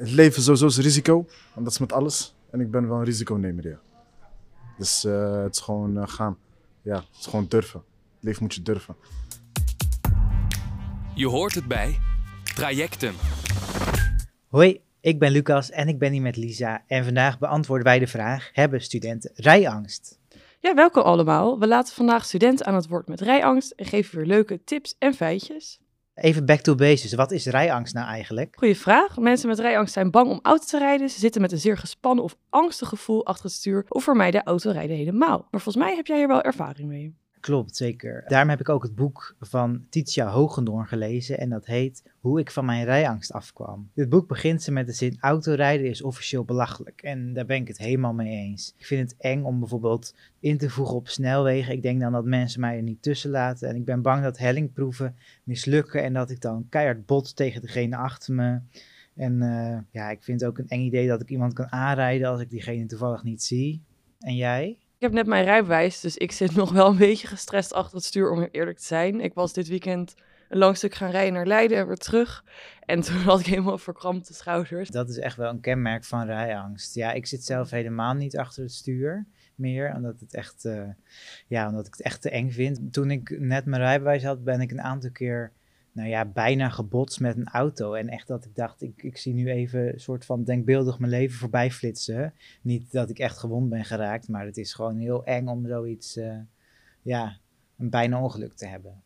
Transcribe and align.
Het 0.00 0.10
leven 0.10 0.42
sowieso 0.42 0.66
is 0.66 0.78
risico. 0.78 1.26
En 1.54 1.62
dat 1.64 1.72
is 1.72 1.78
met 1.78 1.92
alles. 1.92 2.34
En 2.50 2.60
ik 2.60 2.70
ben 2.70 2.88
wel 2.88 2.98
een 2.98 3.04
risiconemer, 3.04 3.68
ja. 3.68 3.78
Dus 4.78 5.04
eh, 5.04 5.42
het 5.42 5.54
is 5.54 5.60
gewoon 5.60 5.98
eh, 5.98 6.08
gaan. 6.08 6.38
Ja, 6.82 6.94
het 6.94 7.18
is 7.20 7.26
gewoon 7.26 7.46
durven. 7.48 7.82
Het 8.14 8.24
leven 8.24 8.42
moet 8.42 8.54
je 8.54 8.62
durven. 8.62 8.96
Je 11.14 11.26
hoort 11.26 11.54
het 11.54 11.68
bij 11.68 11.98
Trajecten. 12.54 13.14
Hoi, 14.48 14.80
ik 15.00 15.18
ben 15.18 15.32
Lucas 15.32 15.70
en 15.70 15.88
ik 15.88 15.98
ben 15.98 16.12
hier 16.12 16.22
met 16.22 16.36
Lisa. 16.36 16.82
En 16.86 17.04
vandaag 17.04 17.38
beantwoorden 17.38 17.86
wij 17.86 17.98
de 17.98 18.06
vraag: 18.06 18.50
hebben 18.52 18.80
studenten 18.82 19.30
rijangst? 19.34 20.18
Ja, 20.60 20.74
welkom 20.74 21.02
allemaal. 21.02 21.58
We 21.58 21.66
laten 21.66 21.94
vandaag 21.94 22.24
studenten 22.24 22.66
aan 22.66 22.74
het 22.74 22.88
woord 22.88 23.08
met 23.08 23.20
rijangst 23.20 23.70
en 23.70 23.86
geven 23.86 24.16
weer 24.16 24.26
leuke 24.26 24.64
tips 24.64 24.96
en 24.98 25.14
feitjes. 25.14 25.80
Even 26.20 26.44
back 26.44 26.60
to 26.60 26.74
basics. 26.74 27.14
Wat 27.14 27.30
is 27.30 27.46
rijangst 27.46 27.94
nou 27.94 28.06
eigenlijk? 28.08 28.56
Goeie 28.58 28.76
vraag. 28.76 29.18
Mensen 29.18 29.48
met 29.48 29.58
rijangst 29.58 29.92
zijn 29.92 30.10
bang 30.10 30.30
om 30.30 30.40
auto 30.42 30.64
te 30.64 30.78
rijden. 30.78 31.10
Ze 31.10 31.18
zitten 31.18 31.40
met 31.40 31.52
een 31.52 31.58
zeer 31.58 31.76
gespannen 31.76 32.24
of 32.24 32.36
angstig 32.48 32.88
gevoel 32.88 33.26
achter 33.26 33.44
het 33.44 33.54
stuur 33.54 33.84
of 33.88 34.04
vermijden 34.04 34.42
autorijden 34.42 34.96
helemaal. 34.96 35.38
Maar 35.50 35.60
volgens 35.60 35.84
mij 35.84 35.96
heb 35.96 36.06
jij 36.06 36.16
hier 36.16 36.28
wel 36.28 36.42
ervaring 36.42 36.88
mee. 36.88 37.19
Klopt, 37.40 37.76
zeker. 37.76 38.24
Daarom 38.26 38.48
heb 38.48 38.60
ik 38.60 38.68
ook 38.68 38.82
het 38.82 38.94
boek 38.94 39.36
van 39.40 39.84
Titia 39.88 40.28
Hogendoorn 40.28 40.86
gelezen 40.86 41.38
en 41.38 41.48
dat 41.48 41.66
heet 41.66 42.02
Hoe 42.20 42.40
ik 42.40 42.50
van 42.50 42.64
mijn 42.64 42.84
rijangst 42.84 43.32
afkwam. 43.32 43.90
Dit 43.94 44.08
boek 44.08 44.28
begint 44.28 44.62
ze 44.62 44.72
met 44.72 44.86
de 44.86 44.92
zin 44.92 45.16
autorijden 45.20 45.86
is 45.86 46.02
officieel 46.02 46.44
belachelijk 46.44 47.02
en 47.02 47.32
daar 47.32 47.46
ben 47.46 47.56
ik 47.56 47.68
het 47.68 47.78
helemaal 47.78 48.12
mee 48.12 48.36
eens. 48.36 48.74
Ik 48.76 48.86
vind 48.86 49.10
het 49.10 49.20
eng 49.20 49.42
om 49.42 49.58
bijvoorbeeld 49.58 50.14
in 50.40 50.58
te 50.58 50.70
voegen 50.70 50.94
op 50.94 51.08
snelwegen. 51.08 51.74
Ik 51.74 51.82
denk 51.82 52.00
dan 52.00 52.12
dat 52.12 52.24
mensen 52.24 52.60
mij 52.60 52.76
er 52.76 52.82
niet 52.82 53.02
tussen 53.02 53.30
laten 53.30 53.68
en 53.68 53.76
ik 53.76 53.84
ben 53.84 54.02
bang 54.02 54.22
dat 54.22 54.38
hellingproeven 54.38 55.16
mislukken 55.44 56.02
en 56.02 56.12
dat 56.12 56.30
ik 56.30 56.40
dan 56.40 56.66
keihard 56.68 57.06
bot 57.06 57.36
tegen 57.36 57.60
degene 57.60 57.96
achter 57.96 58.34
me. 58.34 58.60
En 59.14 59.42
uh, 59.42 59.78
ja, 59.90 60.10
ik 60.10 60.22
vind 60.22 60.40
het 60.40 60.50
ook 60.50 60.58
een 60.58 60.68
eng 60.68 60.82
idee 60.82 61.08
dat 61.08 61.20
ik 61.20 61.30
iemand 61.30 61.52
kan 61.52 61.72
aanrijden 61.72 62.28
als 62.28 62.40
ik 62.40 62.50
diegene 62.50 62.86
toevallig 62.86 63.22
niet 63.22 63.42
zie. 63.42 63.82
En 64.18 64.36
jij? 64.36 64.78
Ik 65.00 65.06
heb 65.06 65.14
net 65.14 65.26
mijn 65.26 65.44
rijbewijs, 65.44 66.00
dus 66.00 66.16
ik 66.16 66.32
zit 66.32 66.54
nog 66.62 66.72
wel 66.72 66.86
een 66.88 66.96
beetje 66.96 67.26
gestrest 67.26 67.72
achter 67.72 67.96
het 67.96 68.04
stuur, 68.04 68.30
om 68.30 68.48
eerlijk 68.50 68.78
te 68.78 68.84
zijn. 68.84 69.20
Ik 69.20 69.34
was 69.34 69.52
dit 69.52 69.68
weekend 69.68 70.14
een 70.48 70.58
lang 70.58 70.76
stuk 70.76 70.94
gaan 70.94 71.10
rijden 71.10 71.32
naar 71.32 71.46
Leiden 71.46 71.78
en 71.78 71.86
weer 71.86 71.96
terug. 71.96 72.44
En 72.84 73.00
toen 73.06 73.16
had 73.16 73.40
ik 73.40 73.46
helemaal 73.46 73.78
verkrampte 73.78 74.34
schouders. 74.34 74.90
Dat 74.90 75.08
is 75.08 75.18
echt 75.18 75.36
wel 75.36 75.50
een 75.50 75.60
kenmerk 75.60 76.04
van 76.04 76.26
rijangst. 76.26 76.94
Ja, 76.94 77.12
ik 77.12 77.26
zit 77.26 77.44
zelf 77.44 77.70
helemaal 77.70 78.14
niet 78.14 78.38
achter 78.38 78.62
het 78.62 78.72
stuur 78.72 79.26
meer, 79.54 79.94
omdat, 79.94 80.20
het 80.20 80.34
echt, 80.34 80.64
uh, 80.64 80.88
ja, 81.46 81.68
omdat 81.68 81.86
ik 81.86 81.92
het 81.92 82.02
echt 82.02 82.22
te 82.22 82.30
eng 82.30 82.50
vind. 82.50 82.92
Toen 82.92 83.10
ik 83.10 83.36
net 83.38 83.64
mijn 83.64 83.82
rijbewijs 83.82 84.24
had, 84.24 84.44
ben 84.44 84.60
ik 84.60 84.70
een 84.70 84.82
aantal 84.82 85.10
keer 85.10 85.52
nou 85.92 86.08
ja, 86.08 86.24
bijna 86.24 86.68
gebotst 86.68 87.20
met 87.20 87.36
een 87.36 87.48
auto. 87.48 87.92
En 87.92 88.08
echt 88.08 88.26
dat 88.26 88.44
ik 88.44 88.54
dacht, 88.54 88.82
ik, 88.82 89.02
ik 89.02 89.16
zie 89.16 89.34
nu 89.34 89.50
even 89.50 89.92
een 89.92 90.00
soort 90.00 90.24
van 90.24 90.44
denkbeeldig 90.44 90.98
mijn 90.98 91.12
leven 91.12 91.38
voorbij 91.38 91.70
flitsen. 91.70 92.34
Niet 92.62 92.92
dat 92.92 93.10
ik 93.10 93.18
echt 93.18 93.38
gewond 93.38 93.68
ben 93.68 93.84
geraakt, 93.84 94.28
maar 94.28 94.44
het 94.44 94.56
is 94.56 94.74
gewoon 94.74 94.98
heel 94.98 95.24
eng 95.24 95.46
om 95.46 95.66
zoiets, 95.66 96.16
uh, 96.16 96.38
ja, 97.02 97.36
een 97.78 97.90
bijna 97.90 98.22
ongeluk 98.22 98.56
te 98.56 98.66
hebben. 98.66 99.02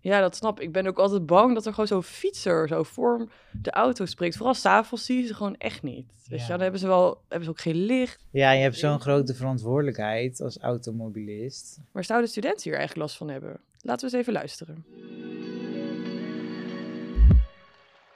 Ja, 0.00 0.20
dat 0.20 0.36
snap 0.36 0.60
ik. 0.60 0.66
Ik 0.66 0.72
ben 0.72 0.86
ook 0.86 0.98
altijd 0.98 1.26
bang 1.26 1.54
dat 1.54 1.66
er 1.66 1.72
gewoon 1.72 1.86
zo'n 1.86 2.02
fietser 2.02 2.68
zo 2.68 2.82
voor 2.82 3.28
de 3.62 3.70
auto 3.70 4.04
spreekt. 4.04 4.36
Vooral 4.36 4.54
s'avonds 4.54 5.04
zie 5.04 5.20
je 5.20 5.26
ze 5.26 5.34
gewoon 5.34 5.56
echt 5.56 5.82
niet. 5.82 6.06
Weet 6.28 6.40
ja. 6.40 6.46
dan 6.46 6.60
hebben 6.60 6.80
ze 6.80 6.86
wel 6.86 7.20
hebben 7.28 7.44
ze 7.44 7.50
ook 7.50 7.60
geen 7.60 7.84
licht. 7.84 8.26
Ja, 8.30 8.50
je 8.50 8.62
hebt 8.62 8.76
zo'n 8.76 9.00
grote 9.00 9.34
verantwoordelijkheid 9.34 10.40
als 10.40 10.58
automobilist. 10.58 11.80
Maar 11.92 12.04
zouden 12.04 12.30
studenten 12.30 12.62
hier 12.62 12.78
eigenlijk 12.78 13.06
last 13.06 13.16
van 13.16 13.28
hebben? 13.28 13.60
Laten 13.80 14.08
we 14.08 14.16
eens 14.16 14.22
even 14.22 14.32
luisteren. 14.32 14.84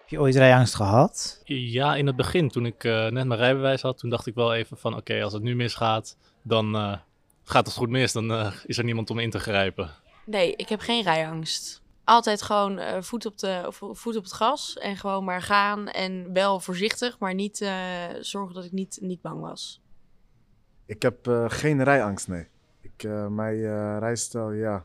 Heb 0.07 0.15
je 0.15 0.21
ooit 0.21 0.35
rijangst 0.35 0.75
gehad? 0.75 1.41
Ja, 1.45 1.95
in 1.97 2.07
het 2.07 2.17
begin, 2.17 2.49
toen 2.49 2.67
ik 2.67 2.85
uh, 2.85 2.93
net 3.09 3.27
mijn 3.27 3.41
rijbewijs 3.41 3.83
had, 3.83 3.99
toen 3.99 4.11
dacht 4.11 4.27
ik 4.27 4.35
wel 4.35 4.55
even 4.55 4.77
van 4.77 4.93
oké, 4.93 5.01
okay, 5.01 5.23
als 5.23 5.33
het 5.33 5.43
nu 5.43 5.57
misgaat, 5.57 6.17
dan 6.43 6.77
uh, 6.77 6.97
gaat 7.45 7.67
het 7.67 7.77
goed 7.77 7.89
mis. 7.89 8.13
Dan 8.13 8.31
uh, 8.31 8.53
is 8.67 8.79
er 8.79 8.85
niemand 8.85 9.11
om 9.11 9.19
in 9.19 9.31
te 9.31 9.39
grijpen. 9.39 9.91
Nee, 10.25 10.57
ik 10.57 10.69
heb 10.69 10.81
geen 10.81 11.03
rijangst. 11.03 11.83
Altijd 12.05 12.43
gewoon 12.43 13.03
voet, 13.05 13.27
op 13.27 13.39
de, 13.39 13.63
of, 13.67 13.83
voet 13.93 14.17
op 14.17 14.23
het 14.23 14.33
gas 14.33 14.79
en 14.79 14.97
gewoon 14.97 15.25
maar 15.25 15.43
gaan 15.43 15.89
en 15.89 16.33
wel 16.33 16.61
voorzichtig, 16.61 17.19
maar 17.19 17.35
niet 17.35 17.57
zorgen 18.21 18.55
dat 18.55 18.65
ik 18.65 18.73
niet, 18.73 18.99
niet 19.01 19.21
bang 19.21 19.41
was. 19.41 19.81
Ik 20.85 21.03
heb 21.03 21.47
geen 21.49 21.85
rijangst, 21.85 22.29
nee. 22.29 22.49
Ik, 22.81 23.03
mijn 23.29 23.99
rijstijl, 23.99 24.53
ja, 24.53 24.85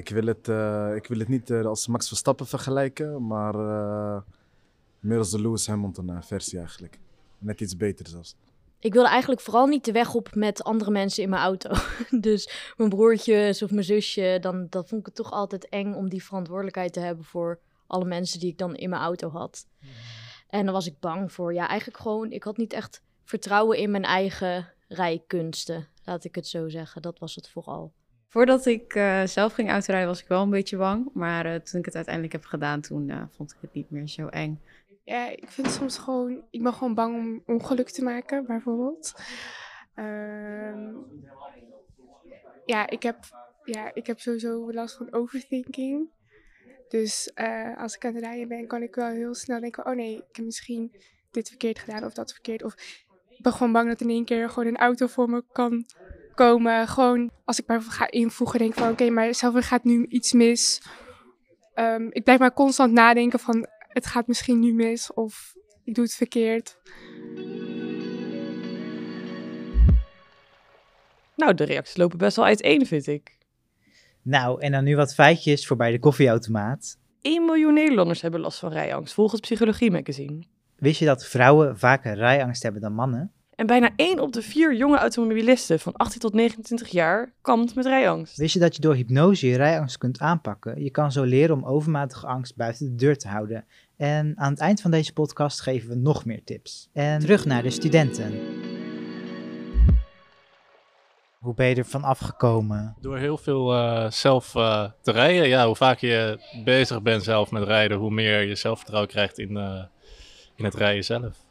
ik 0.00 0.08
wil 0.08 0.26
het, 0.26 0.48
uh, 0.48 0.94
ik 0.94 1.06
wil 1.06 1.18
het 1.18 1.28
niet 1.28 1.50
uh, 1.50 1.64
als 1.64 1.86
Max 1.86 2.08
Verstappen 2.08 2.46
vergelijken, 2.46 3.26
maar 3.26 3.54
uh, 3.54 4.20
meer 5.00 5.18
als 5.18 5.30
de 5.30 5.40
Lewis 5.40 5.66
Hamilton 5.66 6.22
versie 6.22 6.58
eigenlijk. 6.58 6.98
Net 7.38 7.60
iets 7.60 7.76
beter 7.76 8.06
zelfs. 8.06 8.34
Ik 8.78 8.92
wilde 8.92 9.08
eigenlijk 9.08 9.40
vooral 9.40 9.66
niet 9.66 9.84
de 9.84 9.92
weg 9.92 10.14
op 10.14 10.34
met 10.34 10.62
andere 10.62 10.90
mensen 10.90 11.22
in 11.22 11.28
mijn 11.28 11.42
auto. 11.42 11.70
dus 12.28 12.72
mijn 12.76 12.90
broertjes 12.90 13.62
of 13.62 13.70
mijn 13.70 13.84
zusje, 13.84 14.38
dan, 14.40 14.66
dan 14.70 14.86
vond 14.86 15.00
ik 15.00 15.06
het 15.06 15.14
toch 15.14 15.30
altijd 15.30 15.68
eng 15.68 15.94
om 15.94 16.08
die 16.08 16.24
verantwoordelijkheid 16.24 16.92
te 16.92 17.00
hebben 17.00 17.24
voor 17.24 17.60
alle 17.86 18.04
mensen 18.04 18.40
die 18.40 18.50
ik 18.50 18.58
dan 18.58 18.76
in 18.76 18.90
mijn 18.90 19.02
auto 19.02 19.30
had. 19.30 19.66
En 20.48 20.64
dan 20.64 20.74
was 20.74 20.86
ik 20.86 21.00
bang 21.00 21.32
voor, 21.32 21.54
ja, 21.54 21.68
eigenlijk 21.68 22.00
gewoon, 22.00 22.30
ik 22.30 22.42
had 22.42 22.56
niet 22.56 22.72
echt 22.72 23.02
vertrouwen 23.24 23.78
in 23.78 23.90
mijn 23.90 24.04
eigen 24.04 24.72
rijkunsten, 24.88 25.88
laat 26.04 26.24
ik 26.24 26.34
het 26.34 26.46
zo 26.46 26.68
zeggen. 26.68 27.02
Dat 27.02 27.18
was 27.18 27.34
het 27.34 27.48
vooral. 27.48 27.92
Voordat 28.32 28.66
ik 28.66 28.94
uh, 28.94 29.22
zelf 29.24 29.52
ging 29.52 29.70
autorijden 29.70 30.08
was 30.08 30.22
ik 30.22 30.28
wel 30.28 30.42
een 30.42 30.50
beetje 30.50 30.76
bang. 30.76 31.10
Maar 31.12 31.46
uh, 31.46 31.54
toen 31.54 31.78
ik 31.80 31.84
het 31.84 31.94
uiteindelijk 31.94 32.32
heb 32.32 32.44
gedaan, 32.44 32.80
toen 32.80 33.08
uh, 33.08 33.22
vond 33.30 33.52
ik 33.52 33.56
het 33.60 33.72
niet 33.72 33.90
meer 33.90 34.08
zo 34.08 34.26
eng. 34.26 34.60
Ja, 35.04 35.28
ik 35.28 35.50
vind 35.50 35.70
soms 35.70 35.98
gewoon... 35.98 36.44
Ik 36.50 36.62
ben 36.62 36.72
gewoon 36.72 36.94
bang 36.94 37.16
om 37.16 37.42
ongeluk 37.54 37.90
te 37.90 38.02
maken, 38.02 38.46
bijvoorbeeld. 38.46 39.14
Uh, 39.96 40.94
ja, 42.64 42.88
ik 42.88 43.02
heb, 43.02 43.16
ja, 43.64 43.94
ik 43.94 44.06
heb 44.06 44.20
sowieso 44.20 44.72
last 44.72 44.96
van 44.96 45.12
overthinking. 45.12 46.08
Dus 46.88 47.32
als 47.76 47.94
ik 47.94 48.04
aan 48.04 48.14
het 48.14 48.24
rijden 48.24 48.48
ben, 48.48 48.66
kan 48.66 48.82
ik 48.82 48.94
wel 48.94 49.08
heel 49.08 49.34
snel 49.34 49.60
denken... 49.60 49.86
Oh 49.86 49.94
nee, 49.94 50.16
ik 50.16 50.36
heb 50.36 50.44
misschien 50.44 50.96
dit 51.30 51.48
verkeerd 51.48 51.78
gedaan 51.78 52.04
of 52.04 52.12
dat 52.12 52.32
verkeerd. 52.32 52.62
Of 52.64 52.74
ik 53.28 53.42
ben 53.42 53.52
gewoon 53.52 53.72
bang 53.72 53.88
dat 53.88 54.00
in 54.00 54.10
één 54.10 54.24
keer 54.24 54.50
gewoon 54.50 54.68
een 54.68 54.76
auto 54.76 55.06
voor 55.06 55.30
me 55.30 55.44
kan 55.52 55.84
komen. 56.46 56.88
Gewoon 56.88 57.30
als 57.44 57.58
ik 57.58 57.66
bijvoorbeeld 57.66 57.98
ga 57.98 58.10
invoegen, 58.10 58.58
denk 58.58 58.74
van 58.74 58.82
oké, 58.82 58.92
okay, 58.92 59.08
maar 59.08 59.34
zelf 59.34 59.66
gaat 59.66 59.84
nu 59.84 60.06
iets 60.06 60.32
mis. 60.32 60.82
Um, 61.74 62.08
ik 62.10 62.24
blijf 62.24 62.38
maar 62.38 62.52
constant 62.52 62.92
nadenken 62.92 63.38
van 63.38 63.66
het 63.78 64.06
gaat 64.06 64.26
misschien 64.26 64.58
nu 64.58 64.72
mis 64.72 65.12
of 65.12 65.54
ik 65.84 65.94
doe 65.94 66.04
het 66.04 66.14
verkeerd. 66.14 66.78
Nou, 71.36 71.54
de 71.54 71.64
reacties 71.64 71.96
lopen 71.96 72.18
best 72.18 72.36
wel 72.36 72.44
uiteen, 72.44 72.86
vind 72.86 73.06
ik. 73.06 73.38
Nou, 74.22 74.60
en 74.60 74.72
dan 74.72 74.84
nu 74.84 74.96
wat 74.96 75.14
feitjes 75.14 75.66
voor 75.66 75.76
bij 75.76 75.90
de 75.90 75.98
koffieautomaat. 75.98 76.98
1 77.20 77.44
miljoen 77.44 77.74
Nederlanders 77.74 78.22
hebben 78.22 78.40
last 78.40 78.58
van 78.58 78.72
rijangst, 78.72 79.14
volgens 79.14 79.40
Psychologie 79.40 79.90
Magazine. 79.90 80.42
Wist 80.76 80.98
je 80.98 81.04
dat 81.06 81.26
vrouwen 81.26 81.78
vaker 81.78 82.14
rijangst 82.14 82.62
hebben 82.62 82.80
dan 82.80 82.92
mannen? 82.92 83.32
En 83.60 83.66
bijna 83.66 83.90
1 83.96 84.20
op 84.20 84.32
de 84.32 84.42
4 84.42 84.76
jonge 84.76 84.98
automobilisten 84.98 85.80
van 85.80 85.92
18 85.92 86.20
tot 86.20 86.32
29 86.32 86.88
jaar 86.88 87.32
kampt 87.42 87.74
met 87.74 87.86
rijangst. 87.86 88.36
Wist 88.36 88.54
je 88.54 88.60
dat 88.60 88.76
je 88.76 88.80
door 88.80 88.94
hypnose 88.94 89.46
je 89.46 89.56
rijangst 89.56 89.98
kunt 89.98 90.20
aanpakken? 90.20 90.82
Je 90.82 90.90
kan 90.90 91.12
zo 91.12 91.22
leren 91.22 91.56
om 91.56 91.64
overmatige 91.64 92.26
angst 92.26 92.56
buiten 92.56 92.86
de 92.86 92.94
deur 92.94 93.18
te 93.18 93.28
houden. 93.28 93.64
En 93.96 94.32
aan 94.36 94.50
het 94.50 94.60
eind 94.60 94.80
van 94.80 94.90
deze 94.90 95.12
podcast 95.12 95.60
geven 95.60 95.88
we 95.88 95.94
nog 95.94 96.24
meer 96.24 96.44
tips. 96.44 96.88
En 96.92 97.20
terug 97.20 97.44
naar 97.44 97.62
de 97.62 97.70
studenten. 97.70 98.32
Hoe 101.38 101.54
ben 101.54 101.66
je 101.66 101.74
ervan 101.74 102.04
afgekomen? 102.04 102.96
Door 103.00 103.18
heel 103.18 103.38
veel 103.38 103.74
uh, 103.74 104.10
zelf 104.10 104.54
uh, 104.54 104.84
te 105.02 105.12
rijden. 105.12 105.48
Ja, 105.48 105.66
hoe 105.66 105.76
vaak 105.76 105.98
je 105.98 106.38
bezig 106.64 107.02
bent 107.02 107.22
zelf 107.22 107.50
met 107.50 107.62
rijden, 107.62 107.98
hoe 107.98 108.10
meer 108.10 108.42
je 108.42 108.54
zelfvertrouwen 108.54 109.10
krijgt 109.10 109.38
in, 109.38 109.50
uh, 109.50 109.82
in 110.56 110.64
het 110.64 110.74
rijden 110.74 111.04
zelf 111.04 111.48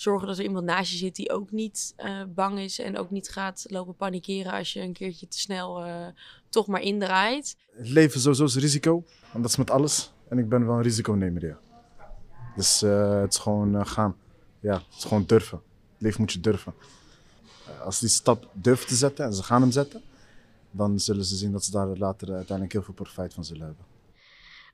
zorgen 0.00 0.28
dat 0.28 0.38
er 0.38 0.44
iemand 0.44 0.64
naast 0.64 0.90
je 0.90 0.96
zit 0.96 1.16
die 1.16 1.32
ook 1.32 1.50
niet 1.50 1.94
uh, 1.98 2.22
bang 2.34 2.58
is 2.58 2.78
en 2.78 2.98
ook 2.98 3.10
niet 3.10 3.28
gaat 3.28 3.64
lopen 3.68 3.94
panikeren 3.94 4.52
als 4.52 4.72
je 4.72 4.80
een 4.80 4.92
keertje 4.92 5.28
te 5.28 5.38
snel 5.38 5.86
uh, 5.86 6.06
toch 6.48 6.66
maar 6.66 6.80
indraait. 6.80 7.56
Het 7.72 7.88
leven 7.88 8.20
sowieso 8.20 8.44
is 8.44 8.56
risico, 8.56 9.04
en 9.32 9.42
dat 9.42 9.50
is 9.50 9.56
met 9.56 9.70
alles. 9.70 10.12
En 10.28 10.38
ik 10.38 10.48
ben 10.48 10.66
wel 10.66 10.76
een 10.76 10.82
risiconemer, 10.82 11.46
ja. 11.46 11.58
Dus 12.56 12.82
uh, 12.82 13.20
het 13.20 13.32
is 13.32 13.40
gewoon 13.40 13.86
gaan. 13.86 14.16
Ja, 14.60 14.74
het 14.74 14.96
is 14.96 15.04
gewoon 15.04 15.24
durven. 15.26 15.62
Het 15.92 16.02
leven 16.02 16.20
moet 16.20 16.32
je 16.32 16.40
durven. 16.40 16.74
als 17.84 18.00
die 18.00 18.08
stap 18.08 18.50
durven 18.52 18.86
te 18.86 18.94
zetten 18.94 19.24
en 19.24 19.34
ze 19.34 19.42
gaan 19.42 19.60
hem 19.60 19.70
zetten, 19.70 20.02
dan 20.70 20.98
zullen 20.98 21.24
ze 21.24 21.36
zien 21.36 21.52
dat 21.52 21.64
ze 21.64 21.70
daar 21.70 21.86
later 21.86 22.28
uiteindelijk 22.28 22.72
heel 22.72 22.82
veel 22.82 22.94
profijt 22.94 23.34
van 23.34 23.44
zullen 23.44 23.66
hebben. 23.66 23.84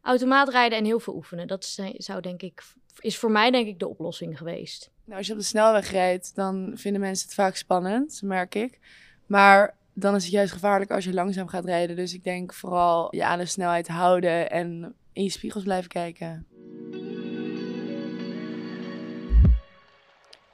Automaatrijden 0.02 0.78
en 0.78 0.84
heel 0.84 1.00
veel 1.00 1.14
oefenen, 1.14 1.46
dat 1.46 1.78
zou 1.96 2.20
denk 2.20 2.42
ik, 2.42 2.62
is 3.00 3.18
voor 3.18 3.30
mij 3.30 3.50
denk 3.50 3.66
ik 3.66 3.78
de 3.78 3.88
oplossing 3.88 4.38
geweest. 4.38 4.90
Nou, 5.04 5.18
als 5.18 5.26
je 5.26 5.32
op 5.32 5.38
de 5.38 5.44
snelweg 5.44 5.90
rijdt, 5.90 6.34
dan 6.34 6.72
vinden 6.74 7.00
mensen 7.00 7.26
het 7.26 7.34
vaak 7.34 7.56
spannend, 7.56 8.20
merk 8.22 8.54
ik. 8.54 8.78
Maar 9.26 9.76
dan 9.92 10.14
is 10.14 10.22
het 10.22 10.32
juist 10.32 10.52
gevaarlijk 10.52 10.90
als 10.90 11.04
je 11.04 11.14
langzaam 11.14 11.48
gaat 11.48 11.64
rijden. 11.64 11.96
Dus 11.96 12.14
ik 12.14 12.24
denk 12.24 12.52
vooral 12.52 13.14
je 13.14 13.24
aan 13.24 13.38
de 13.38 13.46
snelheid 13.46 13.88
houden 13.88 14.50
en 14.50 14.94
in 15.12 15.22
je 15.22 15.30
spiegels 15.30 15.64
blijven 15.64 15.88
kijken. 15.88 16.46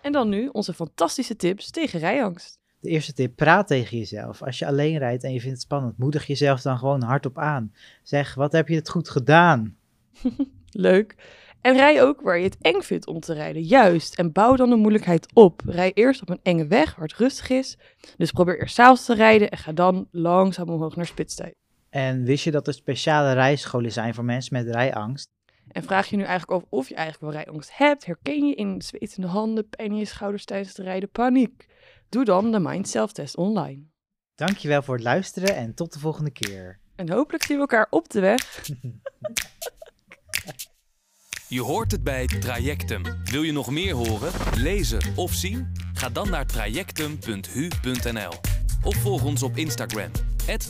En 0.03 0.13
dan 0.13 0.29
nu 0.29 0.49
onze 0.53 0.75
fantastische 0.75 1.37
tips 1.37 1.71
tegen 1.71 2.01
rijangst. 2.01 2.59
De 2.81 2.89
eerste 2.89 3.13
tip, 3.13 3.37
praat 3.37 3.67
tegen 3.67 3.99
jezelf. 3.99 4.43
Als 4.43 4.59
je 4.59 4.67
alleen 4.67 4.99
rijdt 4.99 5.25
en 5.25 5.33
je 5.33 5.41
vindt 5.41 5.55
het 5.55 5.65
spannend, 5.65 5.99
moedig 5.99 6.27
jezelf 6.27 6.61
dan 6.61 6.79
gewoon 6.79 7.03
hardop 7.03 7.39
aan. 7.39 7.73
Zeg, 8.03 8.35
wat 8.35 8.53
heb 8.53 8.69
je 8.69 8.75
het 8.75 8.89
goed 8.89 9.11
gedaan? 9.11 9.77
Leuk. 10.71 11.15
En 11.61 11.77
rij 11.77 12.03
ook 12.03 12.21
waar 12.21 12.39
je 12.39 12.45
het 12.45 12.57
eng 12.61 12.81
vindt 12.81 13.07
om 13.07 13.21
te 13.21 13.33
rijden. 13.33 13.63
Juist. 13.63 14.15
En 14.15 14.33
bouw 14.33 14.57
dan 14.57 14.71
de 14.71 14.77
moeilijkheid 14.77 15.27
op. 15.33 15.63
Rij 15.67 15.93
eerst 15.95 16.21
op 16.21 16.29
een 16.29 16.41
enge 16.43 16.67
weg 16.67 16.95
waar 16.95 17.07
het 17.09 17.17
rustig 17.17 17.51
is. 17.51 17.79
Dus 18.17 18.31
probeer 18.31 18.61
eerst 18.61 18.75
s'avonds 18.75 19.05
te 19.05 19.15
rijden 19.15 19.51
en 19.51 19.59
ga 19.59 19.73
dan 19.73 20.09
langzaam 20.11 20.69
omhoog 20.69 20.97
naar 20.97 21.07
spitstijd. 21.07 21.55
En 21.91 22.25
wist 22.25 22.45
je 22.45 22.51
dat 22.51 22.67
er 22.67 22.75
speciale 22.75 23.33
rijscholen 23.33 23.93
zijn 23.93 24.15
voor 24.15 24.25
mensen 24.25 24.65
met 24.65 24.75
rijangst? 24.75 25.29
En 25.69 25.83
vraag 25.83 26.07
je 26.07 26.17
nu 26.17 26.23
eigenlijk 26.23 26.63
af 26.63 26.69
of 26.71 26.89
je 26.89 26.95
eigenlijk 26.95 27.33
wel 27.33 27.43
rijangst 27.43 27.77
hebt? 27.77 28.07
Herken 28.07 28.47
je 28.47 28.55
in 28.55 28.83
zwetende 28.83 29.27
handen, 29.27 29.69
pijn 29.69 29.91
in 29.91 29.97
je 29.97 30.05
schouders 30.05 30.45
tijdens 30.45 30.77
het 30.77 30.87
rijden, 30.87 31.11
paniek? 31.11 31.67
Doe 32.09 32.25
dan 32.25 32.53
de 32.53 32.61
Mind 32.61 32.89
Self 32.89 33.13
Test 33.13 33.37
online. 33.37 33.83
Dankjewel 34.35 34.83
voor 34.83 34.95
het 34.95 35.05
luisteren 35.05 35.57
en 35.57 35.75
tot 35.75 35.93
de 35.93 35.99
volgende 35.99 36.31
keer. 36.31 36.79
En 36.97 37.11
hopelijk 37.11 37.45
zien 37.45 37.57
we 37.57 37.63
elkaar 37.63 37.87
op 37.91 38.09
de 38.09 38.21
weg. 38.21 38.69
Je 41.53 41.63
hoort 41.63 41.91
het 41.91 42.03
bij 42.03 42.27
Trajectum. 42.27 43.03
Wil 43.25 43.43
je 43.43 43.53
nog 43.53 43.71
meer 43.71 43.95
horen, 43.95 44.33
lezen 44.57 45.01
of 45.15 45.33
zien? 45.33 45.73
Ga 45.93 46.09
dan 46.09 46.31
naar 46.31 46.47
trajectum.hu.nl 46.47 48.33
of 48.83 48.97
volg 48.97 49.25
ons 49.25 49.43
op 49.43 49.57
Instagram, 49.57 50.11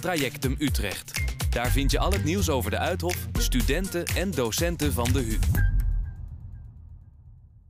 Trajectum 0.01 0.57
Utrecht. 0.59 1.23
Daar 1.51 1.71
vind 1.71 1.91
je 1.91 1.99
al 1.99 2.13
het 2.13 2.25
nieuws 2.25 2.49
over 2.49 2.71
de 2.71 2.79
Uithof, 2.79 3.29
studenten 3.33 4.05
en 4.05 4.31
docenten 4.31 4.93
van 4.93 5.13
de 5.13 5.21
HU. 5.21 5.39